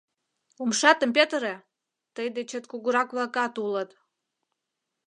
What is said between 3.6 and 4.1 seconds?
улыт!